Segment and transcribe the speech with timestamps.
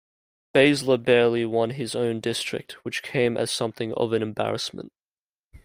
[0.55, 4.91] Baesler barely won his own district, which came as something of an embarrassment.